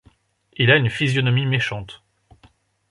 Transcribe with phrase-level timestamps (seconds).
[0.57, 2.01] Il a une physionomie méchante